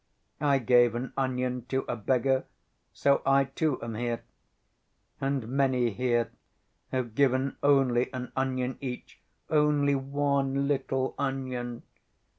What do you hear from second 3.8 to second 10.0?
am here. And many here have given only an onion each—only